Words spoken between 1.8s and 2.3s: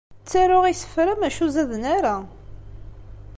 ara.